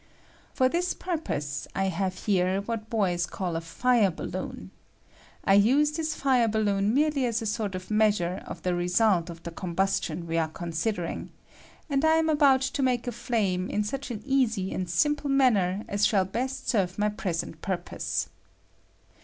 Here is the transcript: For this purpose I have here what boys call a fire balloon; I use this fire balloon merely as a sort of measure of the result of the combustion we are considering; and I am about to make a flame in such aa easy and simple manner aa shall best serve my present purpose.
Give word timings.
For 0.51 0.67
this 0.67 0.95
purpose 0.95 1.67
I 1.75 1.83
have 1.89 2.23
here 2.25 2.61
what 2.61 2.89
boys 2.89 3.27
call 3.27 3.55
a 3.55 3.61
fire 3.61 4.09
balloon; 4.09 4.71
I 5.43 5.53
use 5.53 5.91
this 5.91 6.15
fire 6.15 6.47
balloon 6.47 6.91
merely 6.91 7.23
as 7.27 7.39
a 7.39 7.45
sort 7.45 7.75
of 7.75 7.91
measure 7.91 8.41
of 8.47 8.63
the 8.63 8.73
result 8.73 9.29
of 9.29 9.43
the 9.43 9.51
combustion 9.51 10.25
we 10.25 10.39
are 10.39 10.47
considering; 10.47 11.29
and 11.87 12.03
I 12.03 12.15
am 12.15 12.29
about 12.29 12.61
to 12.61 12.81
make 12.81 13.05
a 13.05 13.11
flame 13.11 13.69
in 13.69 13.83
such 13.83 14.11
aa 14.11 14.15
easy 14.25 14.73
and 14.73 14.89
simple 14.89 15.29
manner 15.29 15.85
aa 15.87 15.97
shall 15.97 16.25
best 16.25 16.67
serve 16.67 16.97
my 16.97 17.09
present 17.09 17.61
purpose. 17.61 18.27